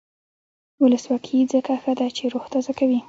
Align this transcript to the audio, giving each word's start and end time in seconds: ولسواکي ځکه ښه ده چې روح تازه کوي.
ولسواکي 0.81 1.39
ځکه 1.53 1.73
ښه 1.81 1.93
ده 1.99 2.07
چې 2.17 2.23
روح 2.33 2.45
تازه 2.53 2.71
کوي. 2.79 2.99